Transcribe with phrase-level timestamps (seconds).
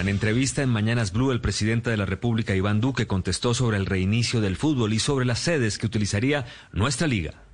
[0.00, 3.84] En entrevista en Mañanas Blue, el presidente de la República, Iván Duque, contestó sobre el
[3.84, 7.44] reinicio del fútbol y sobre las sedes que utilizaría nuestra liga.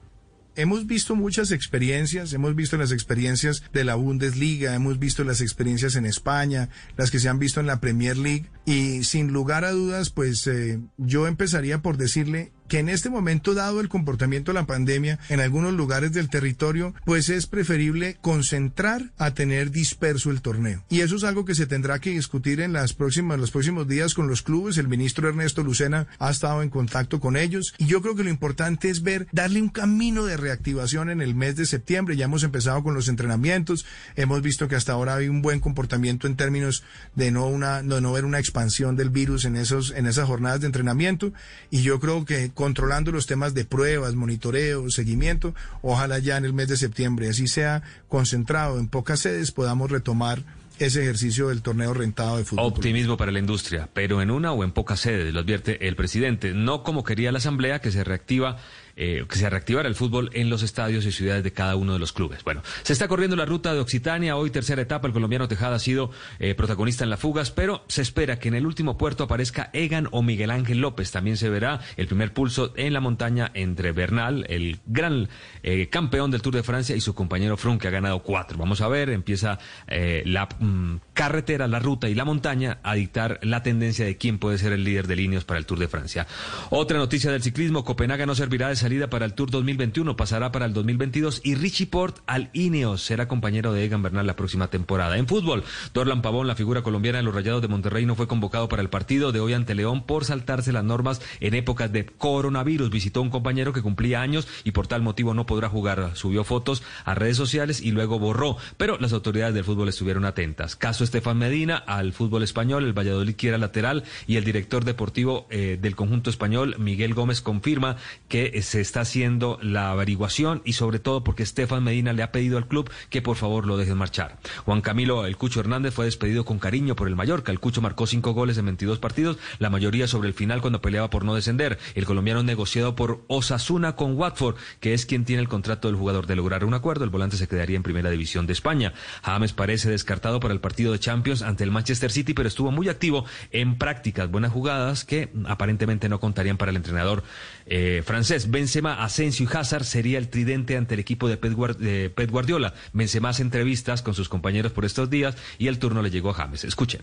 [0.55, 5.97] Hemos visto muchas experiencias, hemos visto las experiencias de la Bundesliga, hemos visto las experiencias
[5.97, 9.73] en España, las que se han visto en la Premier League y sin lugar a
[9.73, 14.61] dudas, pues eh, yo empezaría por decirle que en este momento, dado el comportamiento de
[14.61, 20.41] la pandemia en algunos lugares del territorio, pues es preferible concentrar a tener disperso el
[20.41, 20.85] torneo.
[20.89, 24.15] Y eso es algo que se tendrá que discutir en las próximas, los próximos días
[24.15, 24.79] con los clubes.
[24.79, 27.75] El ministro Ernesto Lucena ha estado en contacto con ellos.
[27.79, 31.35] Y yo creo que lo importante es ver, darle un camino de reactivación en el
[31.35, 32.17] mes de septiembre.
[32.17, 33.87] Ya hemos empezado con los entrenamientos.
[34.17, 38.01] Hemos visto que hasta ahora hay un buen comportamiento en términos de no una, no,
[38.01, 41.33] no ver una expansión del virus en esos, en esas jornadas de entrenamiento.
[41.71, 46.55] Y yo creo que controlando los temas de pruebas, monitoreo, seguimiento, ojalá ya en el
[46.55, 50.43] mes de septiembre, así sea concentrado en pocas sedes, podamos retomar
[50.79, 52.65] ese ejercicio del torneo rentado de fútbol.
[52.67, 56.55] Optimismo para la industria, pero en una o en pocas sedes, lo advierte el presidente,
[56.55, 58.57] no como quería la Asamblea que se reactiva
[58.99, 61.99] eh, que se reactivara el fútbol en los estadios y ciudades de cada uno de
[61.99, 62.43] los clubes.
[62.45, 65.79] Bueno, se está corriendo la ruta de Occitania, hoy tercera etapa, el colombiano Tejada ha
[65.79, 69.69] sido eh, protagonista en las fugas, pero se espera que en el último puerto aparezca
[69.75, 71.11] Egan o Miguel Ángel López.
[71.11, 75.29] También se verá el primer pulso en la montaña entre Bernal, el gran
[75.63, 78.57] eh, campeón del Tour de Francia, y su compañero Frun, que ha ganado cuatro.
[78.57, 79.59] Vamos a ver, empieza
[79.89, 84.59] la mm, carretera, la ruta y la montaña a dictar la tendencia de quién puede
[84.59, 86.27] ser el líder de líneas para el Tour de Francia.
[86.69, 90.67] Otra noticia del ciclismo, Copenhague no servirá de salida para el Tour 2021, pasará para
[90.67, 95.17] el 2022 y Richie Port al Ineos será compañero de Egan Bernal la próxima temporada.
[95.17, 95.65] En fútbol,
[95.95, 98.91] Dorlan Pavón, la figura colombiana de los Rayados de Monterrey, no fue convocado para el
[98.91, 102.91] partido de hoy ante León por saltarse las normas en épocas de coronavirus.
[102.91, 106.11] Visitó un compañero que cumplía años y por tal motivo no podrá jugar.
[106.13, 108.59] Subió fotos a redes sociales y luego borró.
[108.77, 110.77] Pero las autoridades del fútbol estuvieron atentas.
[110.77, 115.79] Caso Estefan Medina al fútbol español, el Valladolid quiere lateral y el director deportivo eh,
[115.81, 117.97] del conjunto español, Miguel Gómez, confirma
[118.29, 122.33] que se está haciendo haciendo la averiguación y sobre todo porque Estefan Medina le ha
[122.33, 124.37] pedido al club que por favor lo dejen marchar.
[124.67, 127.51] Juan Camilo El Cucho Hernández fue despedido con cariño por el Mallorca.
[127.51, 131.09] El Cucho marcó cinco goles en 22 partidos, la mayoría sobre el final cuando peleaba
[131.09, 131.79] por no descender.
[131.95, 136.27] El colombiano negociado por Osasuna con Watford, que es quien tiene el contrato del jugador
[136.27, 137.05] de lograr un acuerdo.
[137.05, 138.93] El volante se quedaría en primera división de España.
[139.23, 142.89] James parece descartado para el partido de Champions ante el Manchester City, pero estuvo muy
[142.89, 147.23] activo en prácticas, buenas jugadas que aparentemente no contarían para el entrenador
[147.67, 148.51] eh, francés.
[148.51, 152.75] Benzema Asensio y Hazard sería el tridente ante el equipo de Pep, Guardiola.
[152.93, 156.65] Benzema entrevistas con sus compañeros por estos días y el turno le llegó a James.
[156.65, 157.03] Escuchen.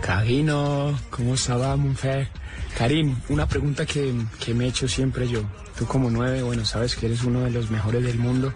[0.00, 2.28] Carino, ¿cómo va, Monfer?
[2.76, 4.12] Karim, una pregunta que,
[4.54, 5.42] me he hecho siempre yo.
[5.76, 8.52] Tú como nueve, bueno, sabes que eres uno de los mejores del mundo.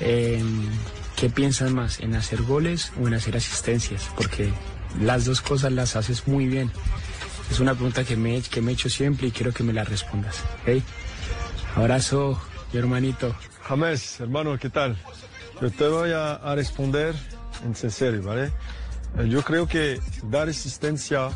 [0.00, 0.68] Em,
[1.16, 4.10] ¿Qué piensas más, en hacer goles o en hacer asistencias?
[4.16, 4.52] Porque
[5.00, 6.70] las dos cosas las haces muy bien.
[7.50, 9.84] Es una pregunta que me, que me he hecho siempre y quiero que me la
[9.84, 10.42] respondas.
[10.62, 10.82] ¿okay?
[11.74, 12.38] Abrazo,
[12.72, 13.34] mi hermanito.
[13.62, 14.96] James, hermano, ¿qué tal?
[15.60, 17.14] Yo te voy a, responder
[17.64, 18.52] en serio, ¿vale?
[19.18, 21.30] Eh, yo creo que dar asistencia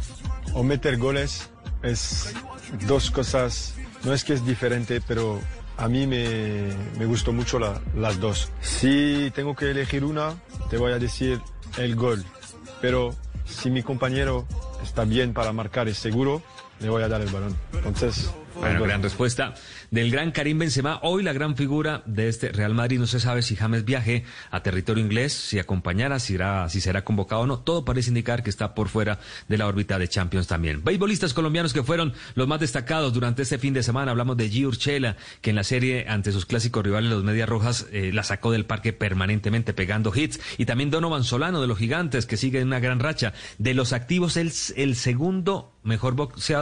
[0.53, 1.49] o meter goles
[1.83, 2.35] es
[2.87, 3.75] dos cosas,
[4.05, 5.41] no es que es diferente, pero
[5.81, 6.69] a mí me,
[6.99, 8.53] me gustó mucho las dos.
[8.61, 10.35] Si tengo que elegir una,
[10.69, 11.41] te voy a decir
[11.79, 12.23] el gol,
[12.83, 13.15] pero
[13.47, 14.47] si mi compañero
[14.83, 16.43] está bien para marcar, es seguro,
[16.81, 17.57] le voy a dar el balón.
[17.73, 19.55] Entonces, bueno, gran respuesta
[19.91, 21.01] del gran Karim Benzema.
[21.03, 22.99] Hoy la gran figura de este Real Madrid.
[22.99, 27.05] No se sabe si James viaje a territorio inglés, si acompañará, si, será, si será
[27.05, 27.59] convocado o no.
[27.61, 29.19] Todo parece indicar que está por fuera
[29.49, 30.83] de la órbita de Champions también.
[30.85, 34.11] Beisbolistas colombianos que fueron los más destacados durante este fin de semana.
[34.11, 34.67] Hablamos de G.
[34.67, 38.53] Urchela, que en la serie ante sus clásicos rivales, los Medias Rojas, eh, la sacó
[38.53, 40.41] del parque permanentemente pegando hits.
[40.59, 43.33] Y también Donovan Solano de los Gigantes, que sigue en una gran racha.
[43.59, 46.17] De los activos, el, el segundo mejor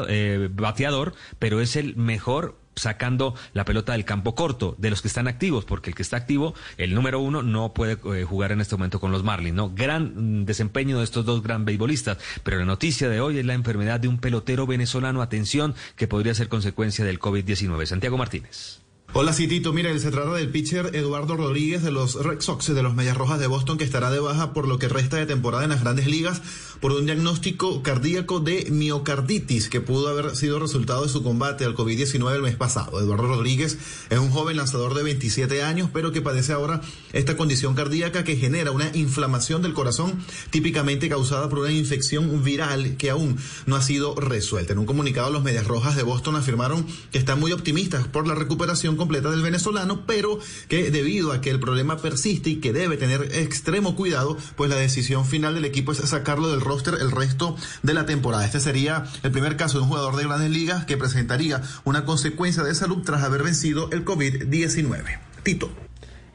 [0.09, 5.09] eh, bateador, pero es el mejor sacando la pelota del campo corto de los que
[5.09, 8.61] están activos, porque el que está activo, el número uno, no puede eh, jugar en
[8.61, 9.71] este momento con los Marlins, ¿no?
[9.75, 13.54] Gran mm, desempeño de estos dos gran beisbolistas, pero la noticia de hoy es la
[13.54, 17.86] enfermedad de un pelotero venezolano, atención, que podría ser consecuencia del COVID-19.
[17.86, 18.87] Santiago Martínez.
[19.15, 22.95] Hola Citito, mire, se trata del pitcher Eduardo Rodríguez de los Red Sox de los
[22.95, 25.71] Medias Rojas de Boston que estará de baja por lo que resta de temporada en
[25.71, 26.43] las grandes ligas
[26.78, 31.75] por un diagnóstico cardíaco de miocarditis que pudo haber sido resultado de su combate al
[31.75, 33.01] COVID-19 el mes pasado.
[33.01, 33.78] Eduardo Rodríguez
[34.10, 36.83] es un joven lanzador de 27 años pero que padece ahora
[37.15, 40.19] esta condición cardíaca que genera una inflamación del corazón
[40.51, 44.75] típicamente causada por una infección viral que aún no ha sido resuelta.
[44.75, 48.34] En un comunicado los Medias Rojas de Boston afirmaron que están muy optimistas por la
[48.34, 52.97] recuperación completa del venezolano, pero que debido a que el problema persiste y que debe
[52.97, 57.56] tener extremo cuidado, pues la decisión final del equipo es sacarlo del roster el resto
[57.83, 58.45] de la temporada.
[58.45, 62.62] Este sería el primer caso de un jugador de grandes ligas que presentaría una consecuencia
[62.62, 65.18] de salud tras haber vencido el COVID-19.
[65.42, 65.87] Tito.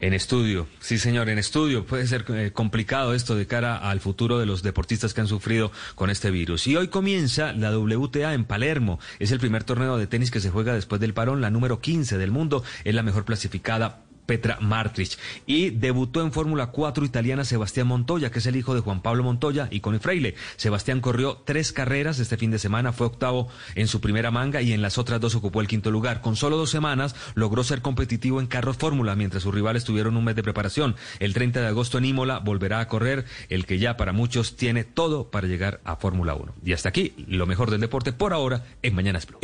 [0.04, 1.86] En estudio, sí señor, en estudio.
[1.86, 5.72] Puede ser eh, complicado esto de cara al futuro de los deportistas que han sufrido
[5.94, 6.66] con este virus.
[6.66, 9.00] Y hoy comienza la WTA en Palermo.
[9.18, 12.18] Es el primer torneo de tenis que se juega después del parón, la número 15
[12.18, 12.62] del mundo.
[12.84, 15.18] Es la mejor clasificada Petra Martrich.
[15.46, 19.22] Y debutó en Fórmula 4 italiana Sebastián Montoya, que es el hijo de Juan Pablo
[19.22, 20.34] Montoya y con Freile.
[20.56, 24.72] Sebastián corrió tres carreras este fin de semana, fue octavo en su primera manga y
[24.72, 26.20] en las otras dos ocupó el quinto lugar.
[26.20, 30.24] Con solo dos semanas logró ser competitivo en carros Fórmula, mientras sus rivales tuvieron un
[30.24, 30.96] mes de preparación.
[31.20, 34.84] El 30 de agosto en Imola volverá a correr el que ya para muchos tiene
[34.84, 36.54] todo para llegar a Fórmula 1.
[36.64, 39.38] Y hasta aquí, lo mejor del deporte por ahora en Mañanas Blue.